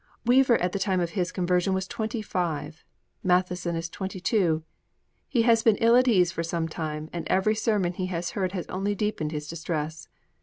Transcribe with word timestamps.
Weaver, 0.25 0.57
at 0.57 0.71
the 0.71 0.79
time 0.79 0.99
of 0.99 1.11
his 1.11 1.31
conversion, 1.31 1.75
was 1.75 1.85
twenty 1.87 2.23
five: 2.23 2.83
Matheson 3.21 3.75
is 3.75 3.87
twenty 3.87 4.19
two. 4.19 4.63
He 5.29 5.43
has 5.43 5.61
been 5.61 5.75
ill 5.77 5.95
at 5.95 6.07
ease 6.07 6.31
for 6.31 6.41
some 6.41 6.67
time, 6.67 7.07
and 7.13 7.27
every 7.27 7.53
sermon 7.53 7.93
he 7.93 8.07
has 8.07 8.31
heard 8.31 8.51
has 8.53 8.65
only 8.65 8.95
deepened 8.95 9.31
his 9.31 9.47
distress. 9.47 10.07